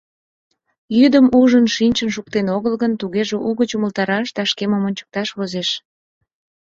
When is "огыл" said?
2.55-2.73